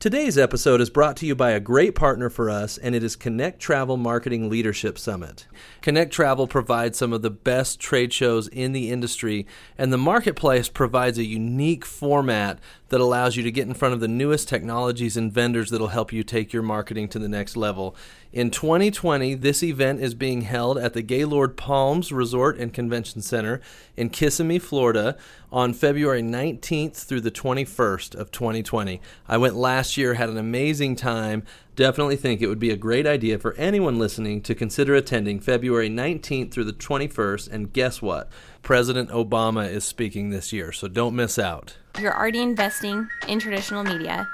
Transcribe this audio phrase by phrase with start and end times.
[0.00, 3.16] Today's episode is brought to you by a great partner for us, and it is
[3.16, 5.48] Connect Travel Marketing Leadership Summit.
[5.82, 9.44] Connect Travel provides some of the best trade shows in the industry,
[9.76, 14.00] and the marketplace provides a unique format that allows you to get in front of
[14.00, 17.94] the newest technologies and vendors that'll help you take your marketing to the next level.
[18.32, 23.60] In 2020, this event is being held at the Gaylord Palms Resort and Convention Center
[23.96, 25.16] in Kissimmee, Florida
[25.50, 29.00] on February 19th through the 21st of 2020.
[29.26, 31.42] I went last year, had an amazing time.
[31.74, 35.88] Definitely think it would be a great idea for anyone listening to consider attending February
[35.88, 37.50] 19th through the 21st.
[37.50, 38.30] And guess what?
[38.68, 41.78] President Obama is speaking this year, so don't miss out.
[41.98, 44.28] You're already investing in traditional media.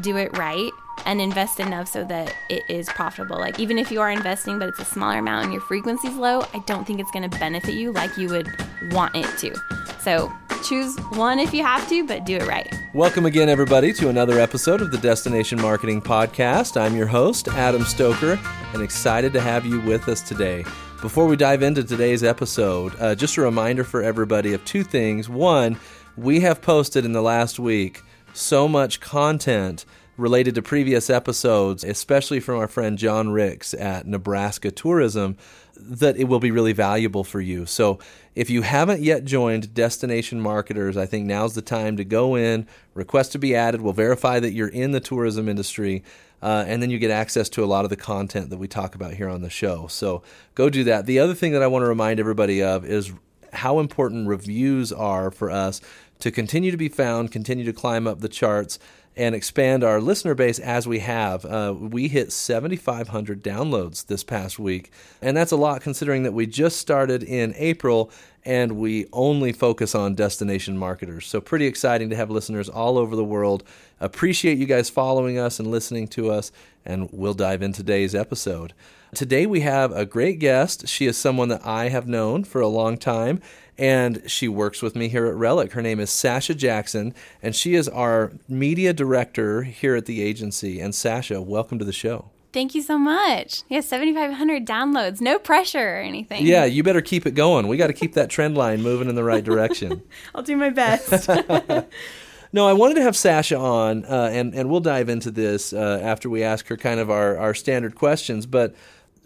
[0.00, 0.70] Do it right
[1.06, 3.36] and invest enough so that it is profitable.
[3.40, 6.42] Like even if you are investing but it's a smaller amount and your frequency's low,
[6.54, 8.48] I don't think it's going to benefit you like you would
[8.92, 9.60] want it to.
[9.98, 12.72] So choose one if you have to, but do it right.
[12.94, 16.80] Welcome again, everybody, to another episode of the Destination Marketing Podcast.
[16.80, 18.38] I'm your host, Adam Stoker,
[18.72, 20.64] and excited to have you with us today.
[21.02, 25.30] Before we dive into today's episode, uh, just a reminder for everybody of two things.
[25.30, 25.80] One,
[26.14, 28.02] we have posted in the last week
[28.34, 29.86] so much content
[30.18, 35.38] related to previous episodes, especially from our friend John Ricks at Nebraska Tourism,
[35.74, 37.64] that it will be really valuable for you.
[37.64, 37.98] So
[38.34, 42.66] if you haven't yet joined Destination Marketers, I think now's the time to go in,
[42.92, 43.80] request to be added.
[43.80, 46.04] We'll verify that you're in the tourism industry.
[46.42, 48.94] Uh, and then you get access to a lot of the content that we talk
[48.94, 49.86] about here on the show.
[49.88, 50.22] So
[50.54, 51.06] go do that.
[51.06, 53.12] The other thing that I want to remind everybody of is
[53.52, 55.80] how important reviews are for us
[56.20, 58.78] to continue to be found, continue to climb up the charts
[59.16, 61.44] and expand our listener base as we have.
[61.44, 66.46] Uh, we hit 7,500 downloads this past week, and that's a lot considering that we
[66.46, 68.10] just started in April
[68.44, 71.26] and we only focus on destination marketers.
[71.26, 73.64] So, pretty exciting to have listeners all over the world.
[74.00, 76.52] Appreciate you guys following us and listening to us,
[76.84, 78.72] and we'll dive in today's episode.
[79.14, 80.88] Today, we have a great guest.
[80.88, 83.42] She is someone that I have known for a long time,
[83.76, 85.72] and she works with me here at Relic.
[85.72, 90.80] Her name is Sasha Jackson, and she is our media director here at the agency.
[90.80, 92.30] And Sasha, welcome to the show.
[92.52, 93.62] Thank you so much.
[93.68, 95.20] Yeah, 7,500 downloads.
[95.20, 96.44] No pressure or anything.
[96.44, 97.68] Yeah, you better keep it going.
[97.68, 100.02] We got to keep that trend line moving in the right direction.
[100.34, 101.28] I'll do my best.
[102.52, 106.00] no, I wanted to have Sasha on, uh, and, and we'll dive into this uh,
[106.02, 108.46] after we ask her kind of our, our standard questions.
[108.46, 108.74] But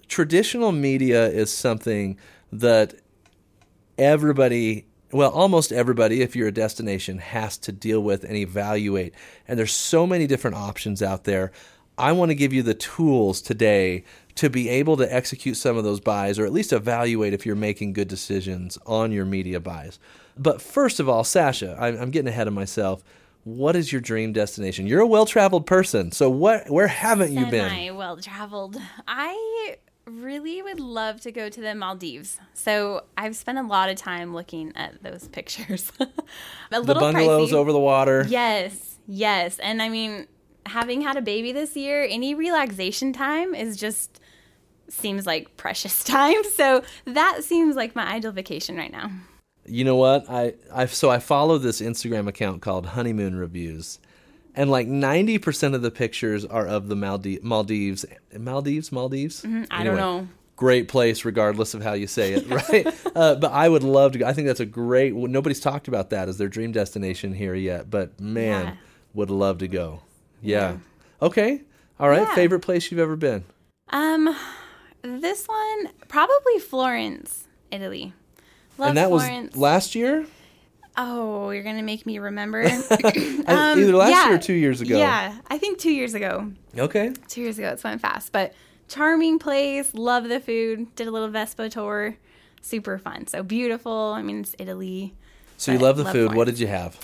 [0.07, 2.19] traditional media is something
[2.53, 2.95] that
[3.97, 9.15] everybody well, almost everybody, if you're a destination, has to deal with and evaluate.
[9.47, 11.53] And there's so many different options out there.
[11.97, 14.05] I want to give you the tools today
[14.37, 17.55] to be able to execute some of those buys or at least evaluate if you're
[17.55, 19.99] making good decisions on your media buys.
[20.37, 23.05] But first of all, Sasha, I'm getting ahead of myself.
[23.45, 24.87] What is your dream destination?
[24.87, 26.71] You're a well-traveled person, so what?
[26.71, 27.71] Where haven't you been?
[27.71, 28.81] I well-traveled.
[29.07, 29.77] I
[30.07, 32.39] really would love to go to the Maldives.
[32.55, 35.93] So I've spent a lot of time looking at those pictures.
[36.01, 37.55] a the bungalows pricey.
[37.55, 38.25] over the water.
[38.29, 39.59] Yes, yes.
[39.59, 40.27] And I mean,
[40.67, 44.21] having had a baby this year, any relaxation time is just
[44.89, 46.43] seems like precious time.
[46.45, 49.11] So that seems like my ideal vacation right now.
[49.67, 50.29] You know what?
[50.29, 53.99] I I so I follow this Instagram account called Honeymoon Reviews
[54.55, 58.05] and like 90% of the pictures are of the Maldives Maldives
[58.37, 59.65] Maldives Maldives mm-hmm.
[59.71, 62.87] I don't know great place regardless of how you say it right
[63.17, 66.11] uh, but I would love to go I think that's a great nobody's talked about
[66.11, 68.75] that as their dream destination here yet but man yeah.
[69.15, 70.03] would love to go
[70.45, 70.77] yeah, yeah.
[71.23, 71.61] okay
[71.99, 72.35] all right yeah.
[72.35, 73.45] favorite place you've ever been
[73.91, 74.35] um
[75.03, 78.13] this one probably Florence Italy
[78.79, 79.53] Love and that Florence.
[79.53, 80.27] was last year
[80.97, 82.63] Oh, you're gonna make me remember.
[83.47, 84.97] um, Either last yeah, year or two years ago.
[84.97, 86.53] Yeah, I think two years ago.
[86.79, 87.13] Okay.
[87.29, 88.55] Two years ago, it's went fast, but
[88.89, 89.93] charming place.
[89.95, 90.95] Love the food.
[90.95, 92.17] Did a little Vespa tour.
[92.61, 93.27] Super fun.
[93.27, 93.93] So beautiful.
[93.93, 95.15] I mean, it's Italy.
[95.57, 96.19] So you love the love food.
[96.27, 96.37] Florence.
[96.37, 96.99] What did you have?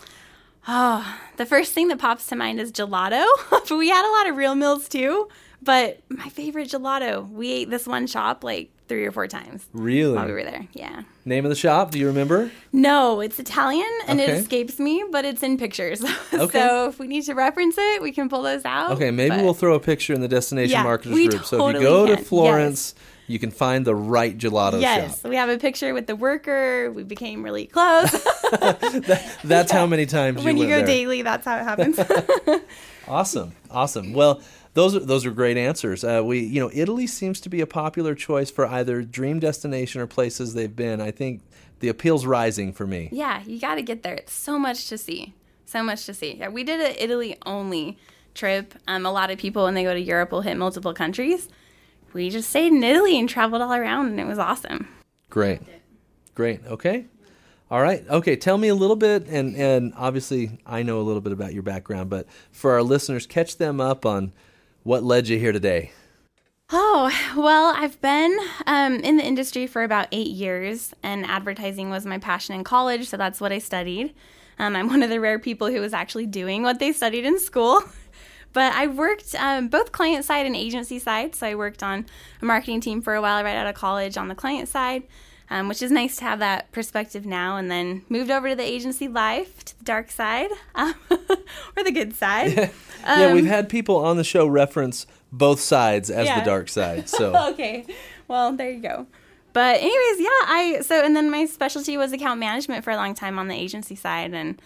[0.69, 3.25] Oh, the first thing that pops to mind is gelato.
[3.51, 5.29] but we had a lot of real meals too.
[5.63, 9.67] But my favorite gelato, we ate this one shop like three or four times.
[9.73, 10.15] Really?
[10.15, 10.67] While we were there.
[10.73, 11.03] Yeah.
[11.25, 11.91] Name of the shop?
[11.91, 12.51] Do you remember?
[12.73, 14.33] No, it's Italian and okay.
[14.33, 16.05] it escapes me, but it's in pictures.
[16.33, 16.61] Okay.
[16.61, 18.93] so if we need to reference it, we can pull those out.
[18.93, 19.45] Okay, maybe but...
[19.45, 21.45] we'll throw a picture in the destination yeah, marketers group.
[21.45, 22.17] Totally so if you go can.
[22.17, 22.95] to Florence.
[22.97, 25.31] Yes you can find the right gelato yes, shop.
[25.31, 26.91] we have a picture with the worker.
[26.91, 28.11] We became really close.
[28.11, 29.79] that, that's yeah.
[29.79, 30.87] how many times when you, you go there.
[30.87, 31.23] daily.
[31.23, 32.01] That's how it happens.
[33.09, 34.15] awesome, awesome.
[34.15, 34.43] Well,
[34.75, 36.03] those are those are great answers.
[36.03, 40.01] Uh, we you know Italy seems to be a popular choice for either dream destination
[40.01, 41.01] or places they've been.
[41.01, 41.43] I think
[41.79, 43.11] the appeal's rising for me.
[43.13, 44.15] Yeah, you got to get there.
[44.15, 45.35] It's so much to see.
[45.67, 46.35] So much to see.
[46.35, 47.97] Yeah, we did an Italy only
[48.35, 48.75] trip.
[48.89, 51.49] Um, a lot of people, when they go to Europe, will hit multiple countries.
[52.13, 54.89] We just stayed in Italy and traveled all around, and it was awesome.
[55.29, 55.61] Great.
[56.35, 56.61] Great.
[56.67, 57.07] Okay.
[57.71, 58.05] All right.
[58.09, 58.37] Okay.
[58.37, 61.63] Tell me a little bit, and and obviously I know a little bit about your
[61.63, 64.33] background, but for our listeners, catch them up on
[64.83, 65.93] what led you here today.
[66.73, 72.07] Oh, well, I've been um, in the industry for about eight years, and advertising was
[72.07, 74.15] my passion in college, so that's what I studied.
[74.59, 77.39] Um, I'm one of the rare people who was actually doing what they studied in
[77.41, 77.83] school.
[78.53, 81.35] But I worked um, both client side and agency side.
[81.35, 82.07] So I worked on
[82.43, 85.05] a marketing team for a while right out of college on the client side,
[85.51, 87.57] um, which is nice to have that perspective now.
[87.57, 91.93] And then moved over to the agency life, to the dark side, um, or the
[91.93, 92.53] good side.
[92.53, 92.71] Yeah.
[93.07, 96.41] yeah, we've had people on the show reference both sides as yeah.
[96.41, 97.09] the dark side.
[97.09, 97.87] So okay,
[98.29, 99.07] well there you go.
[99.53, 103.15] But anyways, yeah, I so and then my specialty was account management for a long
[103.15, 104.61] time on the agency side and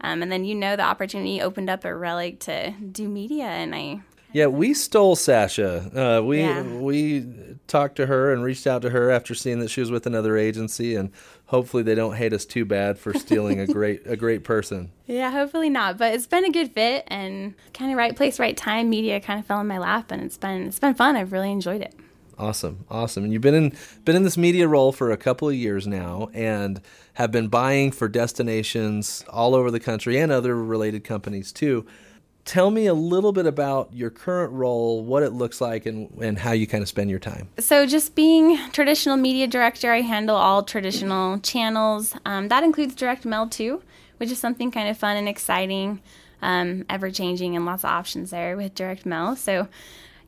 [0.00, 3.74] um, and then you know the opportunity opened up at Relic to do media, and
[3.74, 4.02] I.
[4.32, 6.18] Yeah, we stole Sasha.
[6.18, 6.62] Uh, we yeah.
[6.62, 7.24] we
[7.68, 10.36] talked to her and reached out to her after seeing that she was with another
[10.36, 11.12] agency, and
[11.46, 14.90] hopefully they don't hate us too bad for stealing a great a great person.
[15.06, 15.98] Yeah, hopefully not.
[15.98, 18.90] But it's been a good fit and kind of right place, right time.
[18.90, 21.14] Media kind of fell in my lap, and it's been it's been fun.
[21.14, 21.94] I've really enjoyed it.
[22.38, 23.24] Awesome, awesome.
[23.24, 23.72] And you've been in
[24.04, 26.80] been in this media role for a couple of years now, and
[27.14, 31.86] have been buying for destinations all over the country and other related companies too.
[32.44, 36.38] Tell me a little bit about your current role, what it looks like, and, and
[36.38, 37.48] how you kind of spend your time.
[37.58, 42.14] So, just being traditional media director, I handle all traditional channels.
[42.26, 43.82] Um, that includes direct mail too,
[44.18, 46.02] which is something kind of fun and exciting,
[46.42, 49.36] um, ever changing, and lots of options there with direct mail.
[49.36, 49.68] So,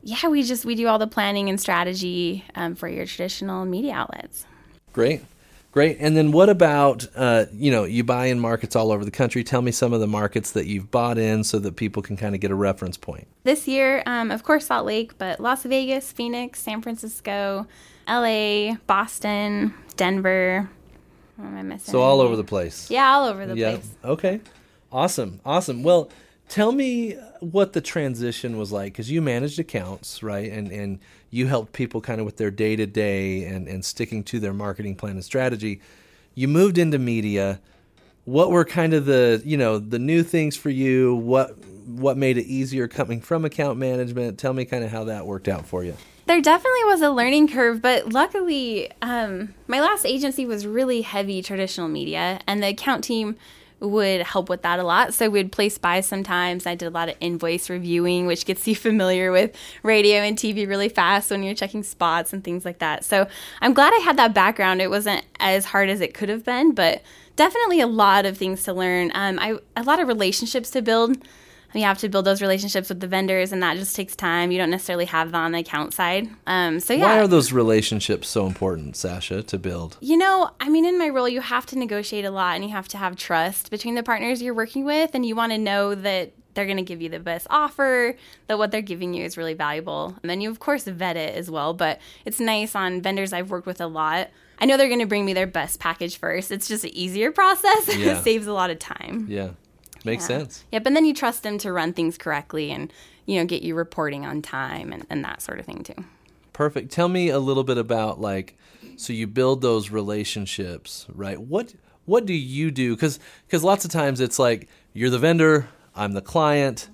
[0.07, 3.93] yeah, we just we do all the planning and strategy um, for your traditional media
[3.93, 4.45] outlets.
[4.93, 5.21] Great,
[5.73, 5.97] great.
[5.99, 9.43] And then what about uh, you know you buy in markets all over the country?
[9.43, 12.33] Tell me some of the markets that you've bought in so that people can kind
[12.33, 13.27] of get a reference point.
[13.43, 17.67] This year, um, of course, Salt Lake, but Las Vegas, Phoenix, San Francisco,
[18.07, 20.69] L.A., Boston, Denver.
[21.35, 21.91] What am I missing?
[21.91, 22.89] So all over the place.
[22.89, 23.71] Yeah, all over the yeah.
[23.71, 23.89] place.
[24.05, 24.39] Okay.
[24.89, 25.41] Awesome.
[25.45, 25.83] Awesome.
[25.83, 26.09] Well,
[26.49, 30.49] Tell me what the transition was like because you managed accounts, right?
[30.51, 30.99] And and
[31.29, 34.53] you helped people kind of with their day to day and and sticking to their
[34.53, 35.81] marketing plan and strategy.
[36.35, 37.59] You moved into media.
[38.23, 41.15] What were kind of the you know the new things for you?
[41.15, 44.37] What what made it easier coming from account management?
[44.37, 45.95] Tell me kind of how that worked out for you.
[46.27, 51.41] There definitely was a learning curve, but luckily, um, my last agency was really heavy
[51.41, 53.37] traditional media, and the account team
[53.79, 55.13] would help with that a lot.
[55.13, 56.65] So we'd place buys sometimes.
[56.65, 60.67] I did a lot of invoice reviewing, which gets you familiar with radio and TV
[60.67, 63.03] really fast when you're checking spots and things like that.
[63.05, 63.27] So
[63.61, 64.81] I'm glad I had that background.
[64.81, 67.01] It wasn't as hard as it could have been, but
[67.35, 69.11] definitely a lot of things to learn.
[69.13, 71.17] Um, I a lot of relationships to build
[71.73, 74.51] you have to build those relationships with the vendors, and that just takes time.
[74.51, 76.29] You don't necessarily have that on the account side.
[76.45, 79.97] Um, so yeah, why are those relationships so important, Sasha, to build?
[79.99, 82.71] You know, I mean, in my role, you have to negotiate a lot, and you
[82.71, 85.93] have to have trust between the partners you're working with, and you want to know
[85.93, 88.15] that they're going to give you the best offer,
[88.47, 90.15] that what they're giving you is really valuable.
[90.23, 91.75] And then you, of course, vet it as well.
[91.75, 94.29] But it's nice on vendors I've worked with a lot.
[94.59, 96.51] I know they're going to bring me their best package first.
[96.51, 97.87] It's just an easier process.
[97.95, 98.17] Yeah.
[98.17, 99.27] it saves a lot of time.
[99.29, 99.49] Yeah.
[100.07, 100.37] Makes yeah.
[100.37, 100.63] sense.
[100.71, 102.91] Yep, and then you trust them to run things correctly and
[103.25, 106.05] you know get you reporting on time and, and that sort of thing too.
[106.53, 106.91] Perfect.
[106.91, 108.57] Tell me a little bit about like
[108.95, 111.39] so you build those relationships, right?
[111.39, 112.95] What what do you do?
[112.95, 116.89] Because because lots of times it's like you're the vendor, I'm the client,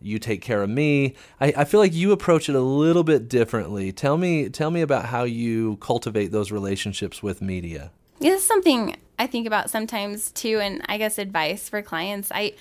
[0.00, 1.14] you take care of me.
[1.40, 3.92] I, I feel like you approach it a little bit differently.
[3.92, 7.92] Tell me tell me about how you cultivate those relationships with media.
[8.20, 12.30] Yeah, this is something I think about sometimes too, and I guess advice for clients.
[12.32, 12.54] I,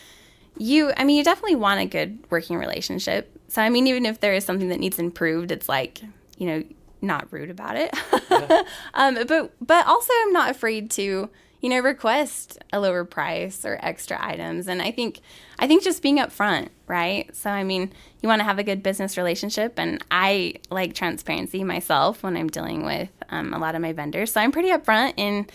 [0.58, 3.32] you, I mean, you definitely want a good working relationship.
[3.48, 6.02] So, I mean, even if there is something that needs improved, it's like,
[6.38, 6.64] you know,
[7.02, 7.94] not rude about it.
[8.30, 8.64] Yeah.
[8.94, 11.30] um, but, but also, I'm not afraid to,
[11.62, 14.68] you know, request a lower price or extra items.
[14.68, 15.22] And I think,
[15.60, 17.34] I think just being upfront, right?
[17.36, 21.64] So, I mean, you want to have a good business relationship, and I like transparency
[21.64, 24.32] myself when I'm dealing with um, a lot of my vendors.
[24.32, 25.48] So, I'm pretty upfront in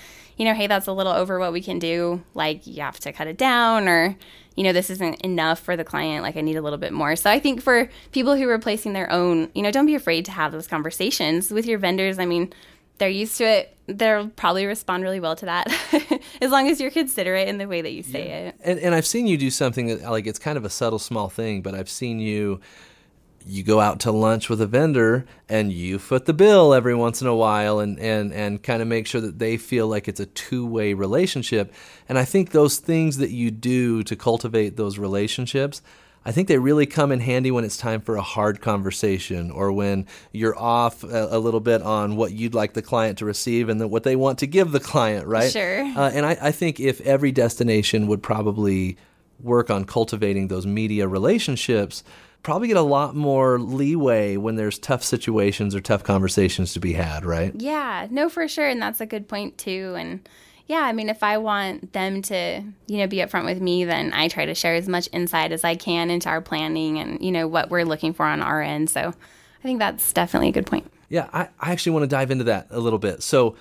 [0.43, 2.21] you know, hey, that's a little over what we can do.
[2.35, 4.17] Like, you have to cut it down, or,
[4.57, 6.25] you know, this isn't enough for the client.
[6.25, 7.15] Like, I need a little bit more.
[7.15, 10.25] So, I think for people who are placing their own, you know, don't be afraid
[10.25, 12.19] to have those conversations with your vendors.
[12.19, 12.53] I mean,
[12.99, 13.77] they're used to it.
[13.87, 15.69] They'll probably respond really well to that,
[16.43, 18.49] as long as you're considerate in the way that you say yeah.
[18.49, 18.57] it.
[18.65, 21.29] And, and I've seen you do something that, like, it's kind of a subtle, small
[21.29, 22.61] thing, but I've seen you
[23.47, 27.21] you go out to lunch with a vendor and you foot the bill every once
[27.21, 30.21] in a while and, and, and kind of make sure that they feel like it's
[30.21, 31.73] a two way relationship.
[32.09, 35.83] And I think those things that you do to cultivate those relationships,
[36.25, 39.73] I think they really come in handy when it's time for a hard conversation or
[39.73, 43.69] when you're off a, a little bit on what you'd like the client to receive
[43.69, 45.51] and the, what they want to give the client, right?
[45.51, 45.83] Sure.
[45.83, 48.97] Uh, and I, I think if every destination would probably
[49.41, 52.05] work on cultivating those media relationships,
[52.43, 56.93] probably get a lot more leeway when there's tough situations or tough conversations to be
[56.93, 57.53] had, right?
[57.57, 58.69] Yeah, no, for sure.
[58.69, 59.95] And that's a good point, too.
[59.97, 60.29] And
[60.67, 64.13] yeah, I mean, if I want them to, you know, be upfront with me, then
[64.13, 67.31] I try to share as much insight as I can into our planning and, you
[67.31, 68.91] know, what we're looking for on our end.
[68.91, 70.91] So I think that's definitely a good point.
[71.09, 73.23] Yeah, I, I actually want to dive into that a little bit.
[73.23, 73.57] So,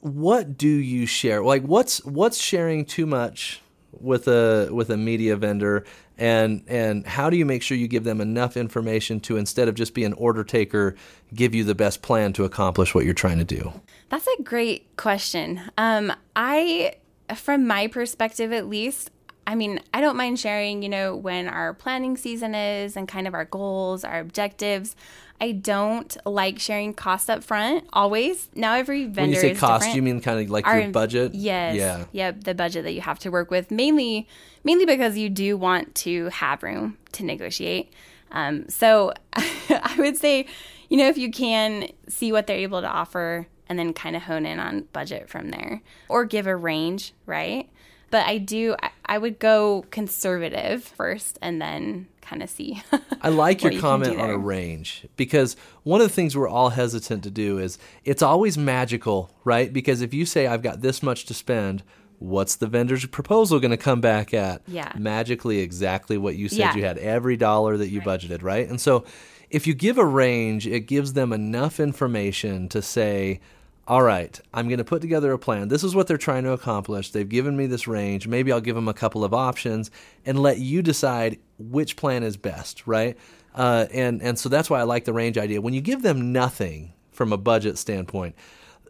[0.00, 1.42] what do you share?
[1.42, 3.60] Like, what's what's sharing too much
[3.92, 5.84] with a with a media vendor,
[6.18, 9.74] and and how do you make sure you give them enough information to instead of
[9.74, 10.96] just be an order taker,
[11.34, 13.72] give you the best plan to accomplish what you're trying to do?
[14.08, 15.60] That's a great question.
[15.78, 16.94] Um, I,
[17.34, 19.10] from my perspective at least,
[19.48, 23.26] I mean, I don't mind sharing, you know, when our planning season is and kind
[23.26, 24.94] of our goals, our objectives.
[25.40, 28.48] I don't like sharing cost up front always.
[28.54, 29.96] Now every vendor When you say cost, different.
[29.96, 31.34] you mean kind of like Our- your budget?
[31.34, 31.76] Yes.
[31.76, 32.04] Yeah.
[32.12, 32.44] Yep.
[32.44, 34.28] The budget that you have to work with, mainly,
[34.64, 37.90] mainly because you do want to have room to negotiate.
[38.32, 40.44] Um, so I would say,
[40.90, 44.22] you know, if you can see what they're able to offer and then kind of
[44.22, 47.68] hone in on budget from there, or give a range, right?
[48.10, 52.82] But I do, I, I would go conservative first and then kind of see.
[53.22, 56.70] I like your you comment on a range because one of the things we're all
[56.70, 59.72] hesitant to do is it's always magical, right?
[59.72, 61.82] Because if you say I've got this much to spend,
[62.18, 64.60] what's the vendor's proposal going to come back at?
[64.66, 64.92] Yeah.
[64.98, 66.74] Magically exactly what you said Yeah.
[66.74, 68.68] you had every dollar that you budgeted, right?
[68.68, 69.04] And so
[69.50, 73.40] if you give a range, it gives them enough information to say,
[73.88, 75.68] all right, I'm going to put together a plan.
[75.68, 77.10] This is what they're trying to accomplish.
[77.10, 78.28] They've given me this range.
[78.28, 79.90] Maybe I'll give them a couple of options
[80.26, 83.16] and let you decide which plan is best, right?
[83.54, 85.62] Uh, and and so that's why I like the range idea.
[85.62, 88.36] When you give them nothing from a budget standpoint,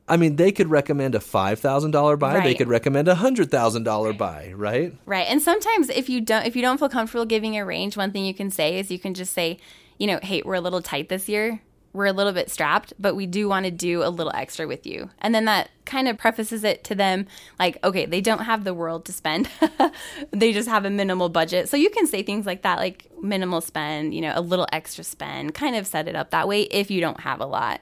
[0.08, 2.40] I mean, they could recommend a five thousand dollar buy.
[2.40, 4.94] They could recommend a hundred thousand dollar buy, right?
[5.06, 5.26] Right.
[5.28, 8.24] And sometimes if you don't if you don't feel comfortable giving a range, one thing
[8.24, 9.58] you can say is you can just say,
[9.96, 11.60] you know, hey, we're a little tight this year.
[11.92, 14.86] We're a little bit strapped, but we do want to do a little extra with
[14.86, 15.10] you.
[15.20, 17.26] And then that kind of prefaces it to them
[17.58, 19.48] like, okay, they don't have the world to spend.
[20.30, 21.68] they just have a minimal budget.
[21.68, 25.02] So you can say things like that, like minimal spend, you know, a little extra
[25.02, 27.80] spend, kind of set it up that way if you don't have a lot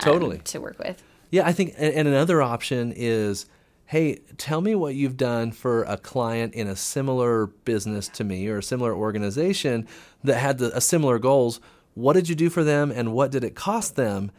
[0.00, 0.38] um, Totally.
[0.38, 1.02] to work with.
[1.30, 3.46] Yeah, I think, and, and another option is,
[3.86, 8.48] hey, tell me what you've done for a client in a similar business to me
[8.48, 9.86] or a similar organization
[10.24, 11.60] that had the, a similar goals.
[11.96, 14.30] What did you do for them, and what did it cost them?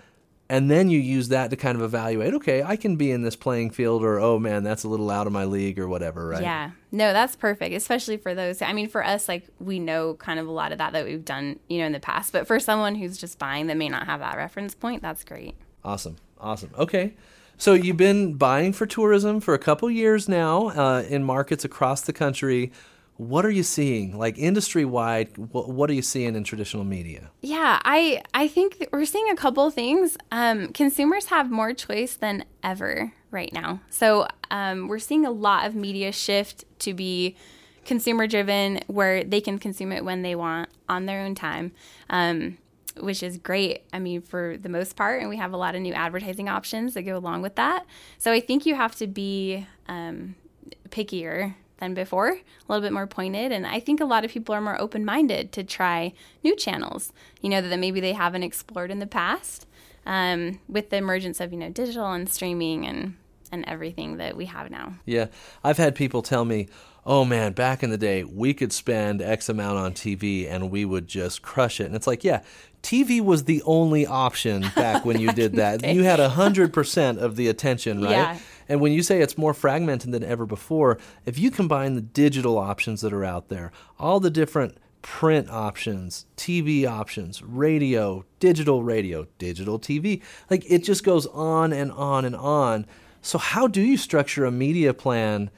[0.47, 2.35] And then you use that to kind of evaluate.
[2.35, 5.25] Okay, I can be in this playing field, or oh man, that's a little out
[5.25, 6.43] of my league, or whatever, right?
[6.43, 6.71] Yeah.
[6.91, 8.61] No, that's perfect, especially for those.
[8.61, 11.25] I mean, for us, like we know kind of a lot of that that we've
[11.25, 12.31] done, you know, in the past.
[12.31, 15.55] But for someone who's just buying that may not have that reference point, that's great.
[15.83, 16.17] Awesome.
[16.39, 16.69] Awesome.
[16.77, 17.15] Okay.
[17.57, 22.01] So you've been buying for tourism for a couple years now uh, in markets across
[22.01, 22.71] the country.
[23.17, 25.35] What are you seeing, like industry wide?
[25.37, 27.31] What, what are you seeing in traditional media?
[27.41, 30.17] Yeah, I I think we're seeing a couple things.
[30.31, 33.81] Um, consumers have more choice than ever right now.
[33.89, 37.35] So um, we're seeing a lot of media shift to be
[37.85, 41.71] consumer driven, where they can consume it when they want on their own time.
[42.09, 42.57] Um,
[42.99, 43.83] which is great.
[43.93, 46.95] I mean, for the most part, and we have a lot of new advertising options
[46.95, 47.85] that go along with that.
[48.17, 50.35] So I think you have to be um,
[50.89, 53.51] pickier than before, a little bit more pointed.
[53.51, 57.13] And I think a lot of people are more open minded to try new channels,
[57.41, 59.67] you know, that maybe they haven't explored in the past
[60.05, 63.15] um, with the emergence of, you know, digital and streaming and,
[63.51, 64.95] and everything that we have now.
[65.05, 65.27] Yeah,
[65.63, 66.67] I've had people tell me,
[67.07, 70.85] "Oh man, back in the day, we could spend X amount on TV and we
[70.85, 72.43] would just crush it." And it's like, yeah,
[72.83, 75.83] TV was the only option back when you did that.
[75.83, 78.11] You had hundred percent of the attention, right?
[78.11, 78.39] Yeah.
[78.69, 82.57] And when you say it's more fragmented than ever before, if you combine the digital
[82.57, 89.25] options that are out there, all the different print options, TV options, radio, digital radio,
[89.37, 92.85] digital TV, like it just goes on and on and on.
[93.21, 95.49] So how do you structure a media plan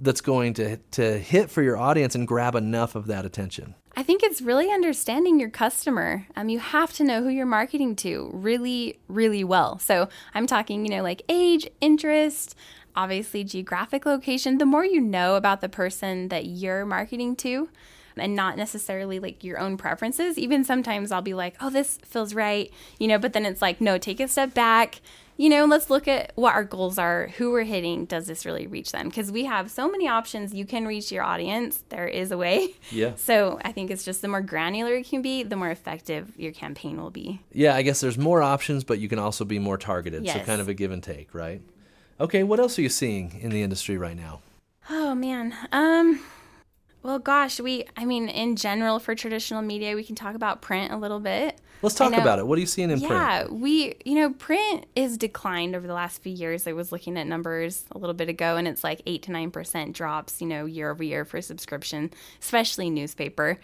[0.00, 3.74] that's going to to hit for your audience and grab enough of that attention?
[3.96, 6.26] I think it's really understanding your customer.
[6.36, 9.78] Um, you have to know who you're marketing to really, really well.
[9.78, 12.54] So I'm talking, you know, like age, interest,
[12.94, 14.58] obviously geographic location.
[14.58, 17.68] The more you know about the person that you're marketing to,
[18.16, 20.38] and not necessarily like your own preferences.
[20.38, 23.80] Even sometimes I'll be like, oh, this feels right, you know, but then it's like,
[23.80, 25.00] no, take a step back.
[25.40, 28.04] You know, let's look at what our goals are, who we're hitting.
[28.04, 29.08] Does this really reach them?
[29.08, 30.52] Because we have so many options.
[30.52, 31.82] You can reach your audience.
[31.88, 32.74] There is a way.
[32.92, 33.14] Yeah.
[33.14, 36.50] So I think it's just the more granular it can be, the more effective your
[36.50, 37.40] campaign will be.
[37.52, 40.26] Yeah, I guess there's more options, but you can also be more targeted.
[40.26, 41.62] So kind of a give and take, right?
[42.18, 44.40] Okay, what else are you seeing in the industry right now?
[44.90, 45.54] Oh man.
[45.70, 46.20] Um
[47.02, 50.92] well gosh, we I mean in general for traditional media we can talk about print
[50.92, 51.60] a little bit.
[51.82, 52.46] Let's talk about it.
[52.46, 53.12] What are you seeing in print?
[53.12, 56.66] Yeah, we you know print is declined over the last few years.
[56.66, 59.50] I was looking at numbers a little bit ago, and it's like eight to nine
[59.50, 63.58] percent drops, you know, year over year for subscription, especially newspaper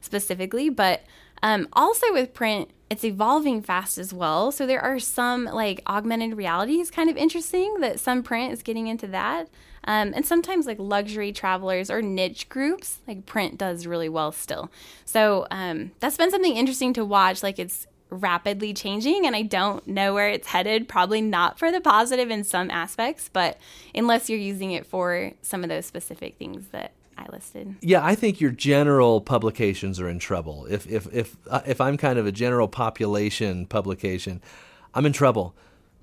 [0.00, 0.68] specifically.
[0.68, 1.04] But
[1.42, 4.50] um, also with print, it's evolving fast as well.
[4.50, 8.88] So there are some like augmented realities kind of interesting that some print is getting
[8.88, 9.48] into that.
[9.84, 14.70] Um, and sometimes like luxury travelers or niche groups, like print does really well still.
[15.04, 17.42] So um, that's been something interesting to watch.
[17.42, 20.88] Like it's rapidly changing and I don't know where it's headed.
[20.88, 23.58] Probably not for the positive in some aspects, but
[23.94, 27.76] unless you're using it for some of those specific things that I listed.
[27.80, 30.66] Yeah, I think your general publications are in trouble.
[30.66, 34.40] If if if uh, if I'm kind of a general population publication,
[34.94, 35.54] I'm in trouble.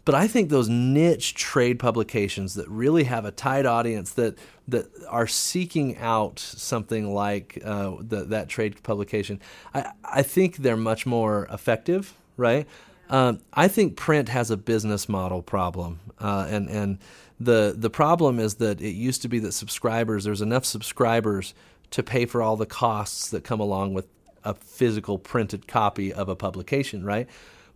[0.07, 4.37] But I think those niche trade publications that really have a tight audience that
[4.69, 9.41] that are seeking out something like uh, the, that trade publication,
[9.75, 12.65] I I think they're much more effective, right?
[13.09, 16.99] Um, I think print has a business model problem, uh, and and
[17.37, 21.53] the the problem is that it used to be that subscribers there's enough subscribers
[21.91, 24.07] to pay for all the costs that come along with
[24.45, 27.27] a physical printed copy of a publication, right?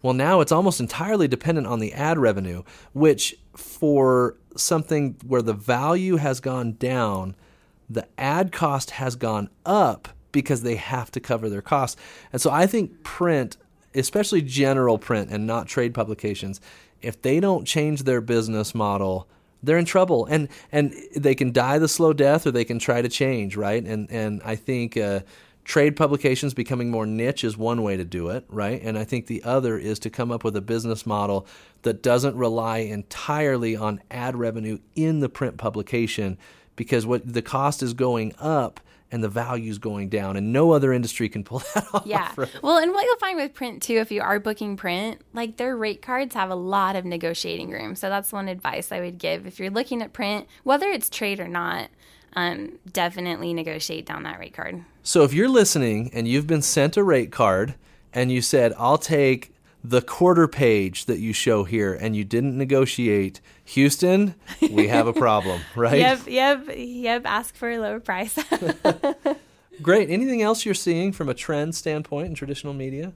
[0.01, 5.53] Well, now it's almost entirely dependent on the ad revenue, which for something where the
[5.53, 7.35] value has gone down,
[7.89, 11.99] the ad cost has gone up because they have to cover their costs.
[12.31, 13.57] And so I think print,
[13.93, 16.61] especially general print and not trade publications,
[17.01, 19.27] if they don't change their business model,
[19.63, 20.25] they're in trouble.
[20.25, 23.83] And and they can die the slow death or they can try to change, right?
[23.83, 25.21] And and I think uh,
[25.71, 28.81] trade publications becoming more niche is one way to do it, right?
[28.83, 31.47] And I think the other is to come up with a business model
[31.83, 36.37] that doesn't rely entirely on ad revenue in the print publication
[36.75, 38.81] because what the cost is going up
[39.13, 42.05] and the value is going down and no other industry can pull that off.
[42.05, 42.33] Yeah.
[42.35, 42.49] right?
[42.61, 45.77] Well, and what you'll find with print too, if you are booking print, like their
[45.77, 47.95] rate cards have a lot of negotiating room.
[47.95, 49.47] So that's one advice I would give.
[49.47, 51.91] If you're looking at print, whether it's trade or not,
[52.33, 54.83] um, definitely negotiate down that rate card.
[55.03, 57.75] So if you're listening and you've been sent a rate card
[58.13, 62.57] and you said, I'll take the quarter page that you show here and you didn't
[62.57, 64.35] negotiate, Houston,
[64.69, 65.99] we have a problem, right?
[65.99, 67.21] Yep, yep, yep.
[67.25, 68.37] Ask for a lower price.
[69.81, 70.09] Great.
[70.11, 73.13] Anything else you're seeing from a trend standpoint in traditional media?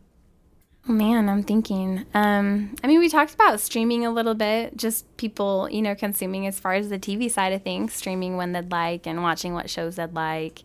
[0.88, 2.06] Oh, Man, I'm thinking.
[2.14, 6.48] Um, I mean, we talked about streaming a little bit, just people, you know, consuming
[6.48, 9.70] as far as the TV side of things, streaming when they'd like and watching what
[9.70, 10.64] shows they'd like.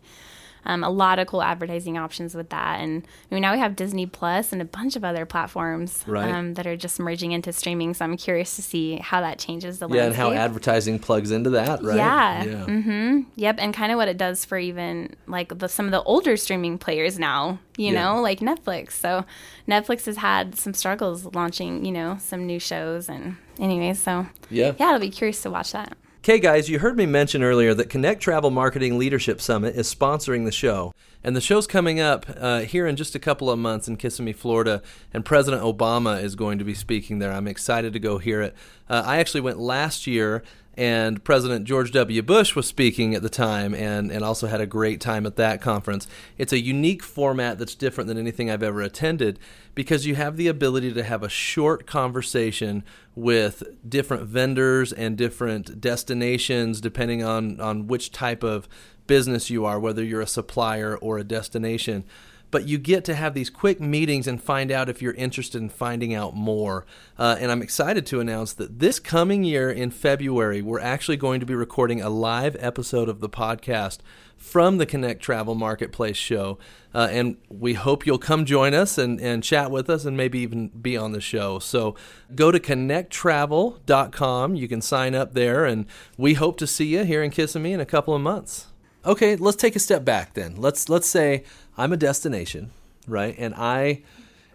[0.65, 3.75] Um, a lot of cool advertising options with that, and I mean, now we have
[3.75, 6.31] Disney Plus and a bunch of other platforms Right.
[6.31, 7.93] um, that are just merging into streaming.
[7.95, 11.49] So I'm curious to see how that changes the Yeah, and how advertising plugs into
[11.51, 11.97] that, right?
[11.97, 12.43] Yeah.
[12.45, 13.21] Mm-hmm.
[13.35, 13.55] Yep.
[13.59, 16.77] And kind of what it does for even like the, some of the older streaming
[16.77, 18.03] players now, you Yeah.
[18.13, 18.91] know, like Netflix.
[18.91, 19.25] So
[19.67, 23.09] Netflix has had some struggles launching, you know, some new shows.
[23.09, 24.73] And, anyways, so Yeah.
[24.77, 25.97] yeah, I'll be curious to watch that.
[26.23, 30.45] Okay, guys, you heard me mention earlier that Connect Travel Marketing Leadership Summit is sponsoring
[30.45, 30.93] the show.
[31.23, 34.33] And the show's coming up uh, here in just a couple of months in Kissimmee,
[34.33, 34.83] Florida.
[35.15, 37.31] And President Obama is going to be speaking there.
[37.31, 38.55] I'm excited to go hear it.
[38.87, 40.43] Uh, I actually went last year,
[40.77, 42.21] and President George W.
[42.21, 45.61] Bush was speaking at the time and, and also had a great time at that
[45.61, 46.07] conference.
[46.37, 49.37] It's a unique format that's different than anything I've ever attended
[49.75, 52.83] because you have the ability to have a short conversation
[53.15, 58.69] with different vendors and different destinations depending on, on which type of
[59.07, 62.05] business you are, whether you're a supplier or a destination.
[62.51, 65.69] But you get to have these quick meetings and find out if you're interested in
[65.69, 66.85] finding out more.
[67.17, 71.39] Uh, and I'm excited to announce that this coming year in February, we're actually going
[71.39, 73.99] to be recording a live episode of the podcast
[74.41, 76.57] from the Connect Travel Marketplace show.
[76.95, 80.39] Uh, and we hope you'll come join us and, and chat with us and maybe
[80.39, 81.59] even be on the show.
[81.59, 81.95] So
[82.33, 84.55] go to connecttravel.com.
[84.55, 85.85] You can sign up there, and
[86.17, 88.67] we hope to see you here in Kissimmee in a couple of months.
[89.05, 90.55] Okay, let's take a step back then.
[90.57, 91.43] Let's let's say
[91.77, 92.71] I'm a destination,
[93.07, 93.35] right?
[93.37, 94.03] And I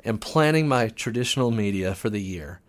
[0.04, 2.60] am planning my traditional media for the year.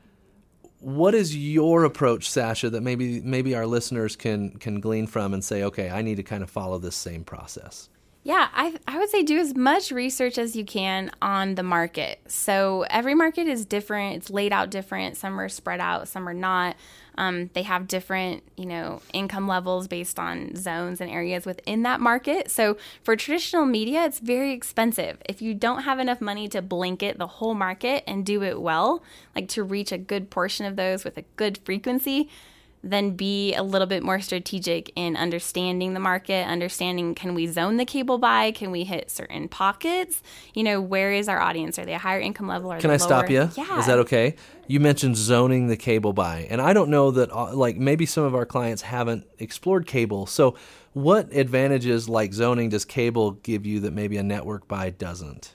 [0.80, 5.44] What is your approach, Sasha, that maybe maybe our listeners can can glean from and
[5.44, 7.90] say, okay, I need to kind of follow this same process?
[8.28, 12.20] Yeah, I, I would say do as much research as you can on the market.
[12.28, 14.18] So every market is different.
[14.18, 15.16] It's laid out different.
[15.16, 16.76] Some are spread out, some are not.
[17.18, 22.02] Um, they have different, you know, income levels based on zones and areas within that
[22.02, 22.52] market.
[22.52, 25.20] So for traditional media, it's very expensive.
[25.30, 29.04] If you don't have enough money to blanket the whole market and do it well,
[29.38, 32.28] like to reach a good portion of those with a good frequency,
[32.84, 37.78] then be a little bit more strategic in understanding the market, understanding can we zone
[37.78, 38.52] the cable buy?
[38.52, 40.22] Can we hit certain pockets?
[40.54, 41.78] You know, where is our audience?
[41.80, 42.72] Are they a higher income level?
[42.72, 43.00] Or can I lower?
[43.00, 43.50] stop you?
[43.56, 43.80] Yeah.
[43.80, 44.36] Is that okay?
[44.68, 48.24] You mentioned zoning the cable buy, and I don't know that, uh, like, maybe some
[48.24, 50.26] of our clients haven't explored cable.
[50.26, 50.56] So,
[50.94, 55.54] what advantages like zoning does cable give you that maybe a network buy doesn't?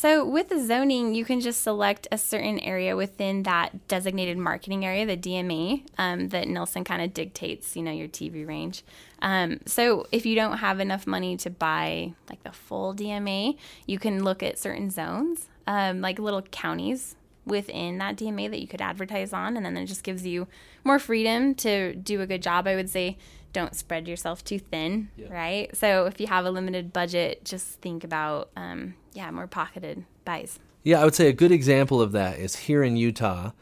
[0.00, 4.82] So with the zoning, you can just select a certain area within that designated marketing
[4.82, 8.82] area, the DMA, um, that Nielsen kind of dictates, you know, your TV range.
[9.20, 13.98] Um, so if you don't have enough money to buy like the full DMA, you
[13.98, 18.80] can look at certain zones, um, like little counties within that DMA that you could
[18.80, 20.48] advertise on, and then it just gives you
[20.82, 22.66] more freedom to do a good job.
[22.66, 23.18] I would say
[23.52, 25.30] don't spread yourself too thin, yeah.
[25.30, 25.76] right?
[25.76, 30.58] So if you have a limited budget, just think about um, yeah more pocketed buys.
[30.82, 33.52] Yeah, I would say a good example of that is here in Utah.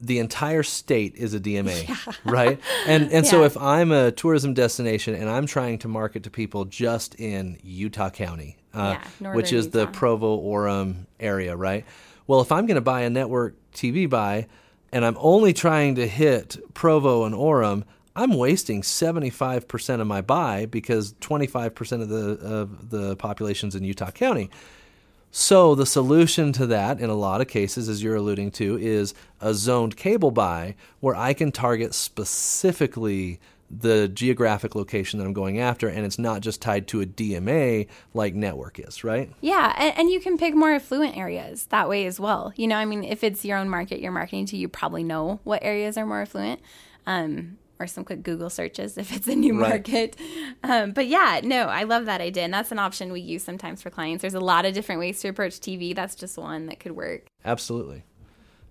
[0.00, 2.12] The entire state is a DMA, yeah.
[2.24, 2.60] right?
[2.86, 3.30] And and yeah.
[3.30, 7.58] so if I'm a tourism destination and I'm trying to market to people just in
[7.62, 9.78] Utah County, uh, which is Utah.
[9.78, 11.84] the Provo Orem area, right?
[12.26, 14.46] Well, if I'm going to buy a network TV buy
[14.92, 20.66] and I'm only trying to hit Provo and Orem, I'm wasting 75% of my buy
[20.66, 24.50] because 25% of the of the population's in Utah County.
[25.30, 29.14] So the solution to that in a lot of cases as you're alluding to is
[29.40, 33.38] a zoned cable buy where I can target specifically
[33.70, 37.86] the geographic location that I'm going after, and it's not just tied to a DMA
[38.14, 39.30] like network is, right?
[39.42, 42.52] Yeah, and, and, you can pick more affluent areas that way as well.
[42.56, 45.40] You know, I mean, if it's your own market you're marketing to, you probably know
[45.44, 46.60] what areas are more affluent.
[47.06, 49.70] Um, or some quick Google searches if it's a new right.
[49.70, 50.16] market.
[50.62, 52.44] Um, but yeah, no, I love that idea.
[52.44, 54.22] And that's an option we use sometimes for clients.
[54.22, 55.94] There's a lot of different ways to approach TV.
[55.94, 57.26] That's just one that could work.
[57.44, 58.04] Absolutely.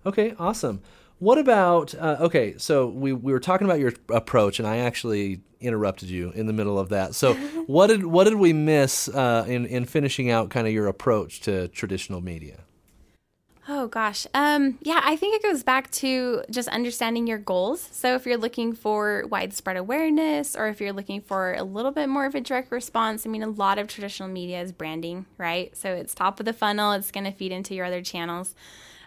[0.06, 0.82] Okay, awesome.
[1.20, 5.42] What about, uh, okay, so we, we were talking about your approach, and I actually
[5.60, 7.16] interrupted you in the middle of that.
[7.16, 7.34] So,
[7.68, 11.42] what did what did we miss uh, in in finishing out kind of your approach
[11.42, 12.60] to traditional media?
[13.70, 14.26] Oh gosh.
[14.34, 17.90] Um, yeah, I think it goes back to just understanding your goals.
[17.92, 22.08] So if you're looking for widespread awareness or if you're looking for a little bit
[22.08, 25.76] more of a direct response, I mean a lot of traditional media is branding, right?
[25.76, 28.56] So it's top of the funnel, it's gonna feed into your other channels.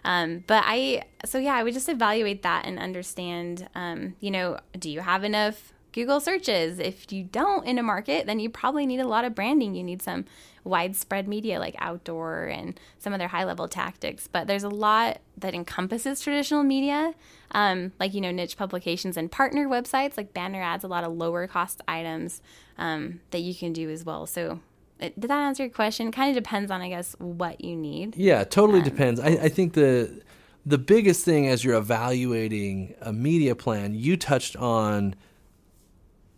[0.03, 4.59] Um, but I so yeah, I would just evaluate that and understand um, you know,
[4.77, 6.79] do you have enough Google searches.
[6.79, 9.75] If you don't in a market, then you probably need a lot of branding.
[9.75, 10.25] You need some
[10.63, 14.27] widespread media like outdoor and some other high level tactics.
[14.27, 17.13] But there's a lot that encompasses traditional media,
[17.51, 21.13] um, like, you know, niche publications and partner websites like banner ads, a lot of
[21.13, 22.41] lower cost items
[22.77, 24.25] um, that you can do as well.
[24.25, 24.59] So
[24.99, 26.11] did that answer your question?
[26.11, 28.15] Kind of depends on, I guess, what you need.
[28.15, 29.19] Yeah, totally um, depends.
[29.19, 30.21] I, I think the
[30.63, 35.15] the biggest thing as you're evaluating a media plan, you touched on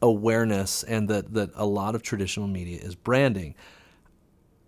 [0.03, 3.55] awareness and that, that a lot of traditional media is branding.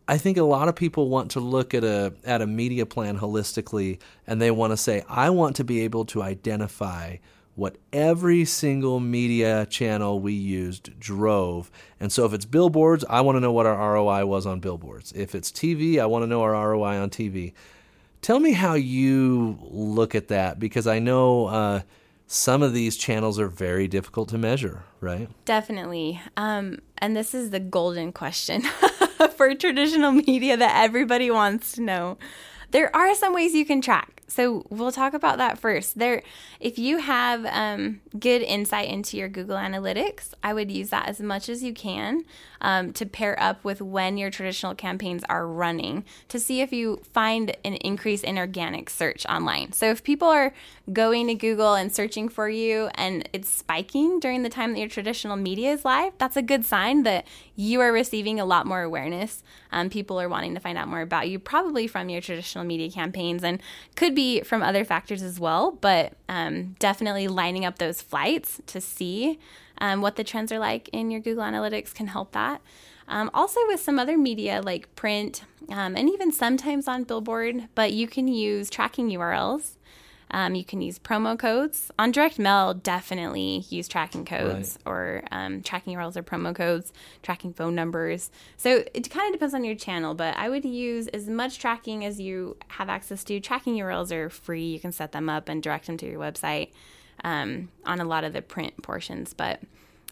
[0.07, 3.19] I think a lot of people want to look at a at a media plan
[3.19, 7.17] holistically and they want to say I want to be able to identify
[7.55, 11.71] what every single media channel we used drove.
[11.99, 15.11] And so if it's billboards, I want to know what our ROI was on billboards.
[15.13, 17.53] If it's TV, I want to know our ROI on TV.
[18.21, 21.81] Tell me how you look at that because I know uh,
[22.27, 25.29] some of these channels are very difficult to measure, right?
[25.45, 26.21] Definitely.
[26.37, 28.61] Um, and this is the golden question
[29.35, 32.17] for traditional media that everybody wants to know.
[32.71, 35.99] There are some ways you can track so we'll talk about that first.
[35.99, 36.23] There,
[36.59, 41.19] if you have um, good insight into your Google Analytics, I would use that as
[41.19, 42.25] much as you can
[42.61, 47.01] um, to pair up with when your traditional campaigns are running to see if you
[47.13, 49.71] find an increase in organic search online.
[49.73, 50.53] So if people are
[50.91, 54.89] going to Google and searching for you and it's spiking during the time that your
[54.89, 58.81] traditional media is live, that's a good sign that you are receiving a lot more
[58.81, 59.43] awareness.
[59.71, 62.89] Um, people are wanting to find out more about you, probably from your traditional media
[62.91, 63.61] campaigns, and
[63.95, 68.81] could be from other factors as well, but um, definitely lining up those flights to
[68.81, 69.39] see
[69.79, 72.61] um, what the trends are like in your Google Analytics can help that.
[73.07, 77.93] Um, also, with some other media like print um, and even sometimes on Billboard, but
[77.93, 79.75] you can use tracking URLs
[80.31, 82.73] Um, you can use promo codes on direct mail.
[82.73, 84.91] Definitely use tracking codes Right.
[84.91, 88.31] or um, tracking URLs or promo codes, tracking phone numbers.
[88.57, 92.03] So it kind of depends on your channel, but I would use as much tracking
[92.03, 93.39] as you have access to.
[93.39, 94.63] Tracking URLs are free.
[94.65, 96.71] You can set them up and direct them to your website
[97.23, 99.61] um, on a lot of the print portions, but.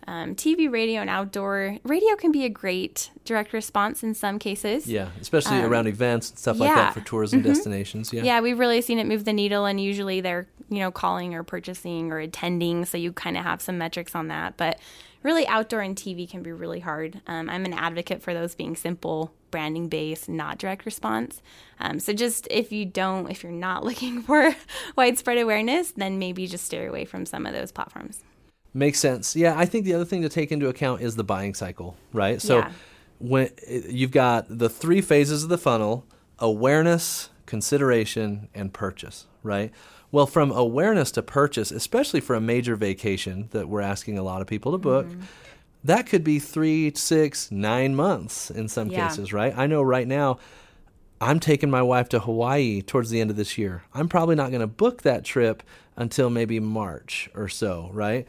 [0.07, 1.77] Um, TV, radio, and outdoor.
[1.83, 4.87] Radio can be a great direct response in some cases.
[4.87, 8.11] Yeah, especially around events and stuff like Um, that for tourism destinations.
[8.11, 8.23] Yeah.
[8.23, 11.43] Yeah, we've really seen it move the needle, and usually they're you know calling or
[11.43, 14.57] purchasing or attending, so you kind of have some metrics on that.
[14.57, 14.79] But
[15.23, 17.21] really, outdoor and TV can be really hard.
[17.27, 21.41] Um, I'm an advocate for those being simple, branding based, not direct response.
[21.79, 24.55] Um, so just if you don't, if you're not looking for
[24.97, 28.19] widespread awareness, then maybe just steer away from some of those platforms.
[28.73, 29.35] Makes sense.
[29.35, 32.41] Yeah, I think the other thing to take into account is the buying cycle, right?
[32.41, 32.71] So Yeah.
[33.19, 36.05] when you've got the three phases of the funnel,
[36.39, 39.71] awareness, consideration, and purchase, right?
[40.11, 44.41] Well, from awareness to purchase, especially for a major vacation that we're asking a lot
[44.41, 45.21] of people to book, Mm-hmm.
[45.83, 49.07] that could be three, six, nine months in some Yeah.
[49.07, 49.53] cases, right?
[49.55, 50.37] I know right now
[51.21, 53.83] I'm taking my wife to Hawaii towards the end of this year.
[53.93, 55.63] I'm probably not going to book that trip
[55.95, 58.27] until maybe March or so, right?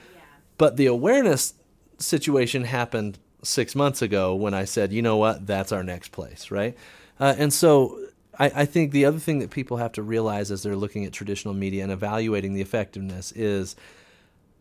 [0.58, 1.54] But the awareness
[1.98, 6.50] situation happened six months ago when I said, you know what, that's our next place,
[6.50, 6.76] right?
[7.20, 7.98] Uh, and so
[8.38, 11.12] I, I think the other thing that people have to realize as they're looking at
[11.12, 13.76] traditional media and evaluating the effectiveness is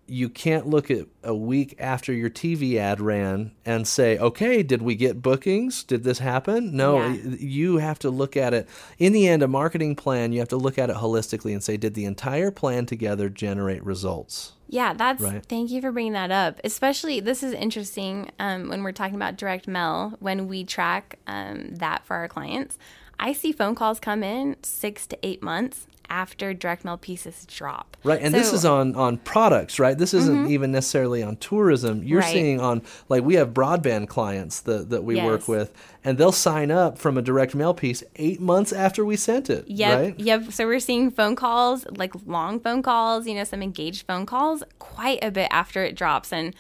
[0.06, 4.82] you can't look at a week after your TV ad ran and say, okay, did
[4.82, 5.82] we get bookings?
[5.84, 6.76] Did this happen?
[6.76, 7.13] No, Yeah.
[7.39, 8.68] you have to look at it.
[9.00, 11.78] In the end, a marketing plan, you have to look at it holistically and say,
[11.78, 14.54] did the entire plan together generate results?
[14.68, 15.46] Yeah, that's Right.
[15.46, 16.60] thank you for bringing that up.
[16.63, 21.76] Especially, this is interesting um, when we're talking about direct mail, when we track um,
[21.76, 22.78] that for our clients.
[23.20, 27.97] I see phone calls come in six to eight months after direct mail pieces drop.
[28.04, 28.56] Right, and this So- Mm-hmm.
[28.58, 29.97] is on on products, right?
[29.97, 32.04] This isn't even necessarily on tourism.
[32.04, 32.32] You're Right.
[32.34, 35.71] seeing on like we have broadband clients that that we work with,
[36.04, 39.67] and they'll sign up from a direct mail piece eight months after we sent it.
[39.67, 40.19] Yep, right?
[40.19, 40.52] yep.
[40.52, 44.62] So we're seeing phone calls, like long phone calls, you know, some engaged phone calls,
[44.78, 46.32] quite a bit after it drops.
[46.32, 46.54] And,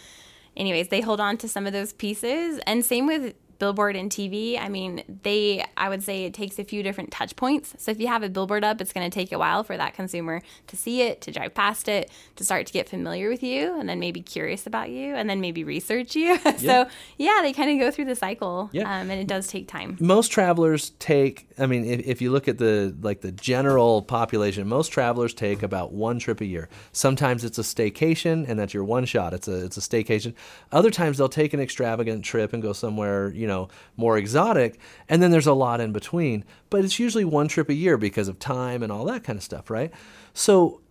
[0.57, 2.59] anyways, they hold on to some of those pieces.
[2.65, 3.33] And same with
[3.63, 4.59] billboard and TV.
[4.59, 7.73] I mean, they, I would say it takes a few different touch points.
[7.77, 9.93] So if you have a billboard up, it's going to take a while for that
[9.93, 13.79] consumer to see it, to drive past it, to start to get familiar with you,
[13.79, 16.37] and then maybe curious about you, and then maybe research you.
[16.57, 18.69] so yeah, they kind of go through the cycle.
[18.73, 18.83] Yeah.
[18.83, 19.97] Um, and it does take time.
[20.01, 24.67] most travelers take i mean if, if you look at the like the general population
[24.67, 28.83] most travelers take about one trip a year sometimes it's a staycation and that's your
[28.83, 30.33] one shot it's a it's a staycation
[30.71, 33.52] other times they'll take an extravagant trip and go somewhere you know
[33.97, 37.73] more exotic and then there's a lot in between but it's usually one trip a
[37.73, 39.91] year because of time and all that kind of stuff right
[40.33, 40.81] so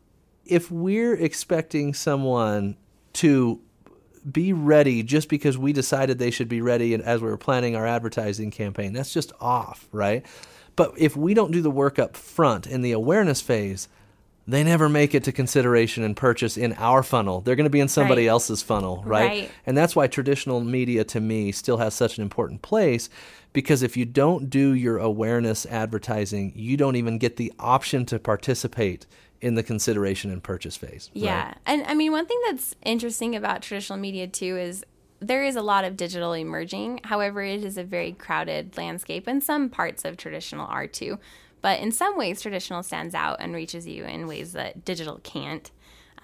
[0.44, 2.76] if we're expecting someone
[3.12, 3.60] to
[4.30, 7.74] be ready just because we decided they should be ready and as we were planning
[7.74, 8.92] our advertising campaign.
[8.92, 10.24] That's just off, right?
[10.76, 13.88] But if we don't do the work up front in the awareness phase,
[14.46, 17.40] they never make it to consideration and purchase in our funnel.
[17.40, 18.30] They're going to be in somebody Right.
[18.32, 19.28] else's funnel, right?
[19.28, 19.50] Right.
[19.66, 23.08] And that's why traditional media to me still has such an important place
[23.52, 28.18] because if you don't do your awareness advertising, you don't even get the option to
[28.18, 29.06] participate
[29.40, 31.10] in the consideration and purchase phase.
[31.14, 31.22] right?
[31.24, 31.54] Yeah.
[31.66, 34.84] And I mean, one thing that's interesting about traditional media too is
[35.20, 37.00] there is a lot of digital emerging.
[37.04, 41.18] However, it is a very crowded landscape, and some parts of traditional are too.
[41.62, 45.70] But in some ways, traditional stands out and reaches you in ways that digital can't.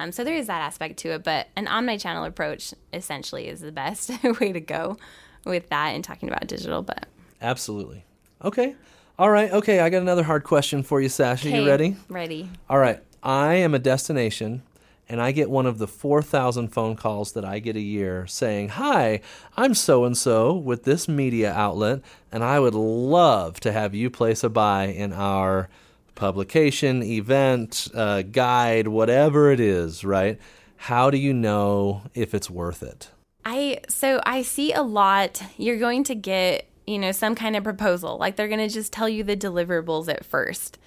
[0.01, 1.25] Um, so there is that aspect to it.
[1.25, 4.99] But an omni-channel approach essentially is the best way to go
[5.45, 6.83] with that and talking about digital.
[6.83, 7.07] But
[7.41, 8.05] Absolutely.
[8.45, 8.75] Okay.
[9.19, 9.51] All right.
[9.51, 9.81] Okay.
[9.81, 11.51] I got another hard question for you, Sasha.
[11.51, 11.97] You ready?
[12.09, 12.51] Ready.
[12.69, 13.01] All right.
[13.23, 14.63] I am a destination
[15.09, 18.71] and I get one of the 4,000 phone calls that I get a year saying,
[18.71, 19.21] Hi,
[19.57, 24.11] I'm so and so with this media outlet, and I would love to have you
[24.11, 25.69] place a buy in our
[26.15, 30.39] publication, event, uh, guide, whatever it is, right?
[30.77, 33.11] How do you know if it's worth it?
[33.45, 35.43] I so I see a lot.
[35.57, 38.93] You're going to get you know some kind of proposal, like they're going to just
[38.93, 40.79] tell you the deliverables at first.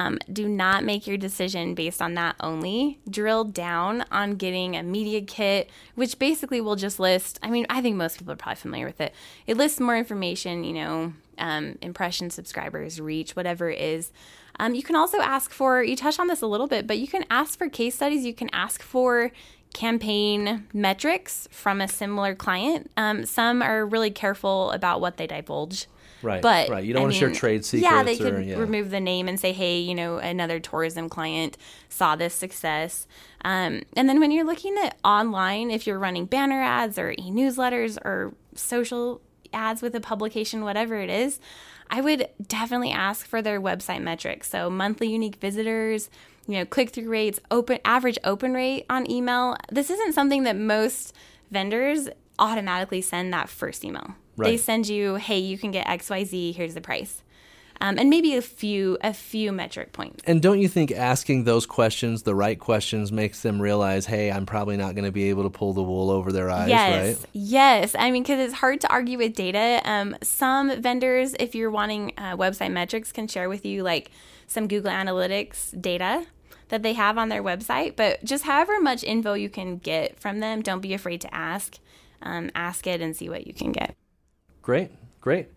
[0.00, 2.98] Um, do not make your decision based on that only.
[3.08, 7.38] Drill down on getting a media kit, which basically will just list.
[7.42, 9.14] I mean, I think most people are probably familiar with it.
[9.46, 14.10] It lists more information, you know, um, impressions, subscribers, reach, whatever it is.
[14.58, 15.82] Um, you can also ask for.
[15.82, 18.24] You touched on this a little bit, but you can ask for case studies.
[18.24, 19.30] You can ask for
[19.74, 22.90] campaign metrics from a similar client.
[22.96, 25.88] Um, some are really careful about what they divulge.
[26.22, 26.84] Right, But right.
[26.84, 28.58] You don't I share mean, trade Yeah, they secrets could yeah.
[28.58, 31.56] remove the name and say, hey, you know, another tourism client
[31.88, 33.06] saw this success.
[33.44, 37.96] Um, and then when you're looking at online, if you're running banner ads or e-newsletters
[38.04, 39.20] or social
[39.52, 41.40] ads with a publication, whatever it is,
[41.88, 44.48] I would definitely ask for their website metrics.
[44.48, 46.08] So monthly unique visitors,
[46.46, 49.56] you know, click through rates, open average open rate on email.
[49.72, 51.14] This isn't something that most
[51.50, 54.14] vendors automatically send that first email.
[54.36, 57.22] They send you, hey, you can get XYZ, here's the price.
[57.82, 60.22] Um, and maybe a few a few metric points.
[60.26, 64.44] And don't you think asking those questions, the right questions, makes them realize, hey, I'm
[64.44, 67.26] probably not going to be able to pull the wool over their eyes, Yes, right?
[67.32, 67.96] yes.
[67.98, 69.80] I mean, because it's hard to argue with data.
[69.86, 74.10] Um, some vendors, if you're wanting uh, website metrics, can share with you like
[74.46, 76.26] some Google Analytics data
[76.68, 77.96] that they have on their website.
[77.96, 81.78] But just however much info you can get from them, don't be afraid to ask.
[82.20, 83.96] Um, ask it and see what you can get.
[84.70, 85.48] Great, great.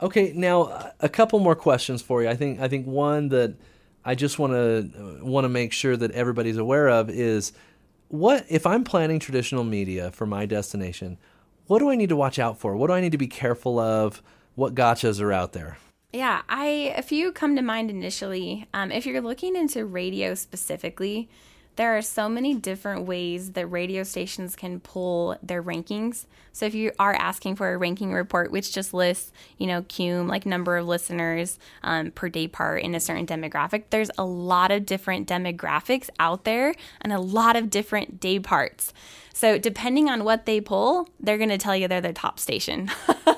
[0.00, 2.28] Okay, now uh, a couple more questions for you.
[2.28, 3.56] I think I think one that
[4.04, 7.50] I just want to want to make sure that everybody's aware of is
[8.06, 11.18] what if I'm planning traditional media for my destination,
[11.66, 12.76] what do I need to watch out for?
[12.76, 14.22] What do I need to be careful of?
[14.54, 15.78] What gotchas are out there?
[16.12, 18.68] Yeah, I a few come to mind initially.
[18.72, 21.28] Um, if you're looking into radio specifically,
[21.80, 26.26] there are so many different ways that radio stations can pull their rankings.
[26.52, 30.28] So if you are asking for a ranking report, which just lists, you know, cume
[30.28, 34.70] like number of listeners um, per day part in a certain demographic, there's a lot
[34.70, 38.92] of different demographics out there and a lot of different day parts.
[39.32, 42.90] So depending on what they pull, they're going to tell you they're the top station.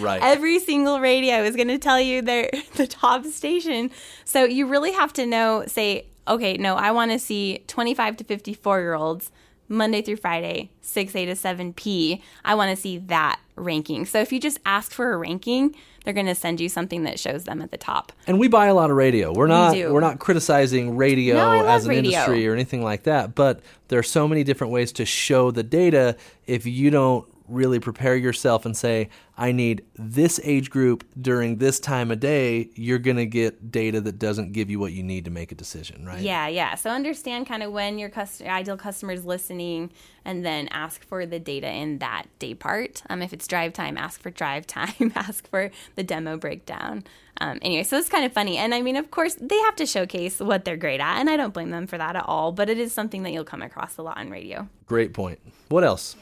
[0.00, 0.20] Right.
[0.20, 3.90] Every single radio is going to tell you they're the top station.
[4.24, 8.24] So you really have to know, say, okay, no, I want to see 25 to
[8.24, 9.30] 54 year olds
[9.68, 12.22] Monday through Friday, 6 A to 7 P.
[12.44, 14.06] I want to see that ranking.
[14.06, 17.18] So if you just ask for a ranking, they're going to send you something that
[17.18, 18.12] shows them at the top.
[18.28, 19.32] And we buy a lot of radio.
[19.32, 19.92] We're not do.
[19.92, 22.10] we're not criticizing radio No, as an radio.
[22.10, 25.62] industry or anything like that, but there are so many different ways to show the
[25.64, 31.56] data if you don't really prepare yourself and say I need this age group during
[31.56, 35.02] this time of day, you're going to get data that doesn't give you what you
[35.02, 36.20] need to make a decision, right?
[36.20, 36.74] Yeah, yeah.
[36.74, 39.90] So understand kind of when your cust- ideal customer is listening,
[40.24, 43.02] and then ask for the data in that day part.
[43.10, 45.12] Um, if it's drive time, ask for drive time.
[45.14, 47.04] ask for the demo breakdown.
[47.38, 49.84] Um, anyway, so it's kind of funny, and I mean, of course, they have to
[49.84, 52.52] showcase what they're great at, and I don't blame them for that at all.
[52.52, 54.68] But it is something that you'll come across a lot on radio.
[54.86, 55.38] Great point.
[55.68, 56.16] What else?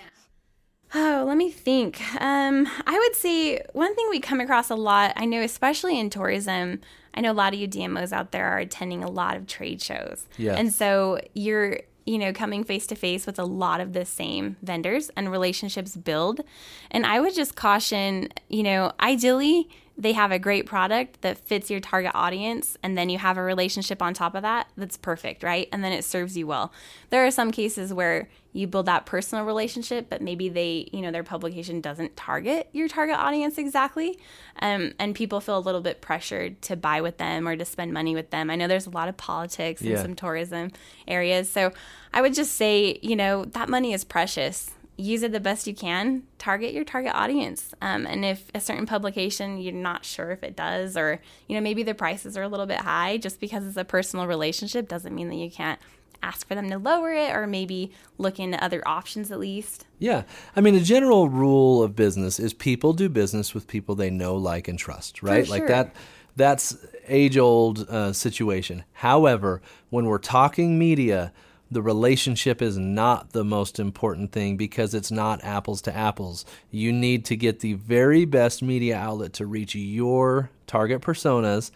[0.97, 2.01] Oh, let me think.
[2.21, 6.09] Um, I would say one thing we come across a lot, I know, especially in
[6.09, 6.81] tourism,
[7.15, 9.83] I know a lot of you DMOs out there are attending a lot of trade
[9.83, 10.27] shows.
[10.37, 10.55] Yeah.
[10.55, 14.57] And so you're, you know, coming face to face with a lot of the same
[14.63, 16.43] vendors and relationships build.
[16.93, 21.71] And I would just caution, you know, ideally, they have a great product that fits
[21.71, 25.43] your target audience and then you have a relationship on top of that that's perfect
[25.43, 25.69] right?
[25.73, 26.73] And then it serves you well.
[27.11, 31.11] There are some cases where you build that personal relationship but maybe they you know
[31.11, 34.19] their publication doesn't target your target audience exactly
[34.61, 37.93] um, and people feel a little bit pressured to buy with them or to spend
[37.93, 38.51] money with them.
[38.51, 40.01] I know there's a lot of politics Yeah.
[40.03, 40.71] some tourism
[41.07, 41.73] areas so
[42.13, 45.75] i would just say you know that money is precious use it the best you
[45.75, 50.43] can target your target audience um, and if a certain publication you're not sure if
[50.43, 53.67] it does or you know maybe the prices are a little bit high just because
[53.67, 55.81] it's a personal relationship doesn't mean that you can't
[56.25, 60.25] ask for them to lower it or maybe look into other options at least Yeah.
[60.57, 64.37] I mean, a general rule of business is people do business with people they know,
[64.37, 65.49] like, and trust, right?
[65.49, 65.95] Like that.
[66.37, 66.77] That's
[67.07, 68.85] age old uh, situation.
[68.93, 71.33] However, when we're talking media,
[71.71, 76.45] the relationship is not the most important thing because it's not apples to apples.
[76.71, 81.71] You need to get the very best media outlet to reach your target personas.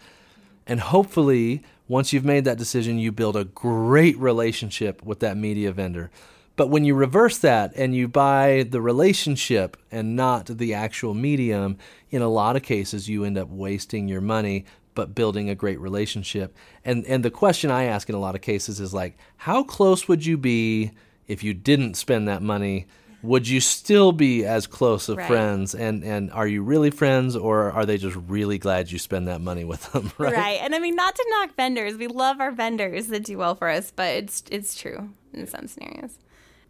[0.67, 5.71] And hopefully, once you've made that decision, you build a great relationship with that media
[5.71, 6.11] vendor.
[6.55, 11.77] But when you reverse that and you buy the relationship and not the actual medium,
[12.09, 14.65] in a lot of cases, you end up wasting your money
[14.99, 16.53] but building a great relationship.
[16.83, 20.09] And and the question I ask in a lot of cases is like, how close
[20.09, 20.91] would you be
[21.25, 22.85] if you didn't spend that money?
[23.21, 25.27] Would you still be as close of Right.
[25.27, 25.73] friends?
[25.73, 29.39] And and are you really friends, or are they just really glad you spend that
[29.39, 30.11] money with them?
[30.17, 30.33] Right.
[30.33, 33.55] right and i mean not to knock vendors we love our vendors that do well
[33.55, 36.17] for us but it's it's true in some scenarios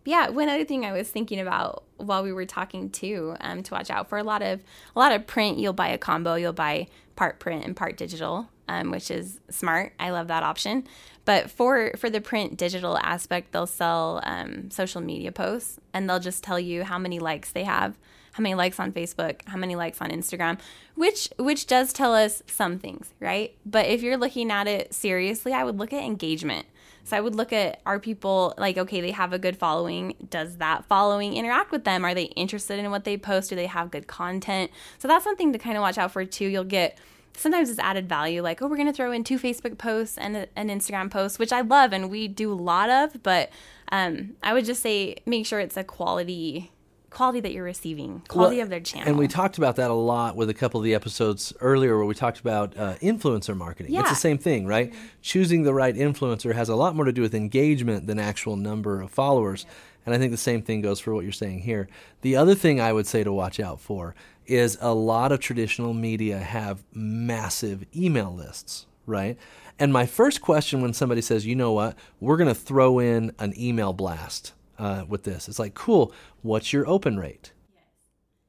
[0.10, 3.74] yeah one other thing i was thinking about while we were talking too um, to
[3.74, 4.62] watch out for a lot of
[4.96, 8.50] a lot of print you'll buy a combo you'll buy part print and part digital
[8.68, 10.84] um, which is smart i love that option
[11.26, 16.20] but for for the print digital aspect they'll sell um, social media posts and they'll
[16.20, 17.96] just tell you how many likes they have
[18.34, 20.60] how many likes on Facebook, how many likes on Instagram,
[20.96, 23.54] which which does tell us some things, right?
[23.66, 26.66] But if you're looking at it seriously, I would look at engagement.
[27.10, 30.16] So I would look at are people like okay, they have a good following.
[30.30, 32.06] Does that following interact with them?
[32.06, 33.50] Are they interested in what they post?
[33.50, 34.72] Do they have good content?
[35.00, 36.46] So that's something to kind of watch out for too.
[36.46, 37.00] You'll get
[37.36, 40.48] sometimes it's added value like oh we're going to throw in two facebook posts and
[40.58, 43.50] an instagram post which i love and we do a lot of but
[43.94, 46.70] um, i would just say make sure it's a quality
[47.10, 49.08] quality that you're receiving quality well, of their channel.
[49.08, 52.06] and we talked about that a lot with a couple of the episodes earlier where
[52.06, 53.94] we talked about uh, influencer marketing.
[53.94, 54.02] Yeah.
[54.02, 54.92] it's the same thing right?
[54.92, 55.08] Mm-hmm.
[55.22, 59.02] choosing the right influencer has a lot more to do with engagement than actual number
[59.02, 59.66] of followers.
[60.06, 61.88] And i think the same thing goes for what you're saying here.
[62.22, 65.94] The other thing i would say to watch out for is a lot of traditional
[65.94, 69.38] media have massive email lists, right?
[69.78, 73.32] And my first question when somebody says, you know what, we're going to throw in
[73.40, 76.12] an email blast uh, with this, it's like, cool,
[76.42, 77.52] what's your open rate?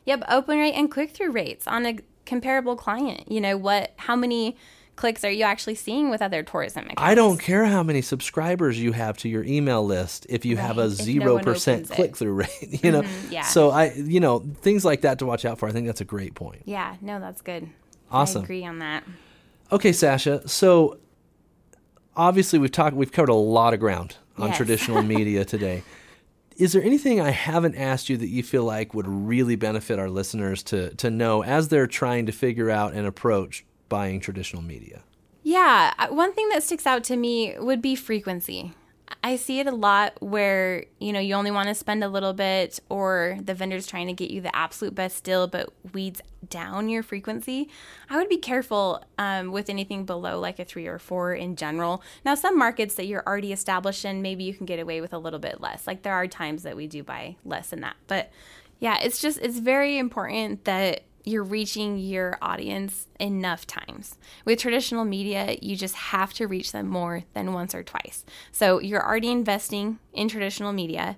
[0.06, 3.30] Yep, open rate and click through rates on a comparable client.
[3.30, 4.56] You know, what, how many
[4.96, 7.02] clicks are you actually seeing with other tourism accounts?
[7.02, 10.66] I don't care how many subscribers you have to your email list if you right.
[10.66, 12.50] have a zero no percent click through rate.
[12.82, 13.42] You know, mm-hmm, yeah.
[13.42, 15.68] So I, you know, things like that to watch out for.
[15.68, 16.62] I think that's a great point.
[16.64, 17.68] Yeah, no, that's good.
[18.10, 18.42] Awesome.
[18.42, 19.04] I agree on that.
[19.72, 20.46] Okay, Sasha.
[20.48, 20.98] So
[22.16, 24.56] obviously we've talked, we've covered a lot of ground on yes.
[24.56, 25.82] traditional media today.
[26.60, 30.10] Is there anything I haven't asked you that you feel like would really benefit our
[30.10, 35.02] listeners to to know as they're trying to figure out an approach buying traditional media?
[35.42, 38.74] Yeah, one thing that sticks out to me would be frequency.
[39.22, 42.32] I see it a lot where, you know, you only want to spend a little
[42.32, 46.88] bit or the vendor's trying to get you the absolute best deal but weeds down
[46.88, 47.68] your frequency.
[48.08, 52.02] I would be careful um, with anything below like a three or four in general.
[52.24, 55.18] Now, some markets that you're already established in, maybe you can get away with a
[55.18, 55.86] little bit less.
[55.86, 57.96] Like there are times that we do buy less than that.
[58.06, 58.30] But
[58.78, 64.16] yeah, it's just, it's very important that you're reaching your audience enough times.
[64.44, 68.24] With traditional media, you just have to reach them more than once or twice.
[68.52, 71.16] So you're already investing in traditional media,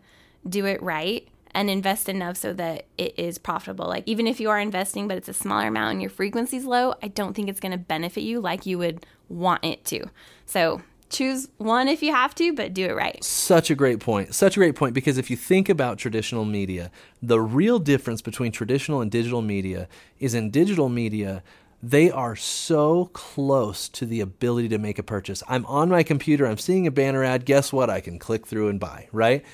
[0.49, 3.87] do it right and invest enough so that it is profitable.
[3.87, 6.95] Like even if you are investing but it's a smaller amount and your frequency's low,
[7.03, 10.07] I don't think it's going to benefit you like you would want it to.
[10.47, 10.83] So
[11.13, 13.23] choose one if you have to, but do it right.
[13.23, 14.35] Such a great point.
[14.35, 16.91] Such a great point because if you think about traditional media,
[17.23, 19.89] the real difference between traditional and digital media
[20.19, 21.43] is in digital media,
[21.83, 25.43] they are so close to the ability to make a purchase.
[25.49, 27.91] I'm on my computer, I'm seeing a banner ad, guess what?
[27.91, 29.45] I can click through and buy, right?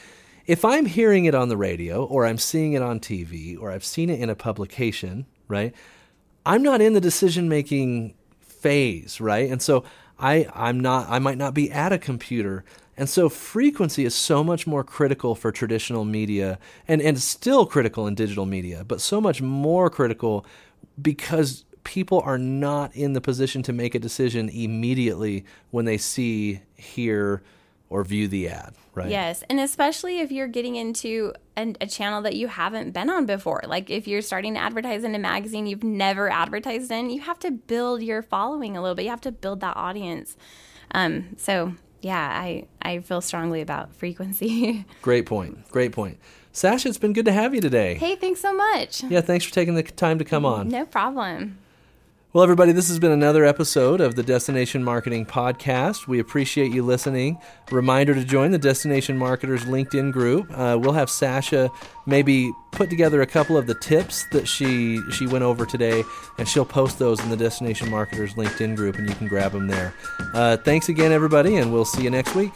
[0.47, 3.85] If I'm hearing it on the radio or I'm seeing it on TV or I've
[3.85, 5.75] seen it in a publication, right?
[6.47, 9.51] I'm not in the decision making phase, right?
[9.51, 9.85] And so
[10.19, 12.65] I, I'm not, I might not be at a computer.
[12.97, 16.59] And so frequency is so much more critical for traditional media
[16.89, 20.45] and, and still critical in digital media, but so much more critical
[21.01, 26.61] because people are not in the position to make a decision immediately when they see,
[26.75, 27.43] hear,
[27.91, 29.09] or view the ad, right?
[29.09, 33.27] Yes, and especially if you're getting into a, a, channel that you haven't been on
[33.27, 33.63] before.
[33.67, 37.39] Like if you're starting to advertise in a magazine you've never advertised in, you have
[37.41, 39.05] to build your following a little bit.
[39.05, 40.37] You have to build that audience.
[40.93, 44.85] Um, so yeah, I I feel strongly about frequency.
[45.03, 45.69] Great point.
[45.71, 46.19] Great point.
[46.53, 47.95] Sasha, it's been good to have you today.
[47.95, 49.05] Hey, thanks so much.
[49.05, 50.69] Yeah, thanks for taking the time to come on.
[50.69, 51.59] No problem.
[52.35, 56.07] Well, everybody, this has been another episode of the Destination Marketing Podcast.
[56.07, 57.39] We appreciate you listening.
[57.71, 60.47] Reminder to join the Destination Marketers LinkedIn group.
[60.51, 61.71] Uh, we'll have Sasha
[62.05, 66.05] maybe put together a couple of the tips that she she went over today,
[66.37, 69.67] and she'll post those in the Destination Marketers LinkedIn group, and you can grab them
[69.67, 69.95] there.
[70.35, 72.53] Uh, thanks again, everybody, and we'll see you next week.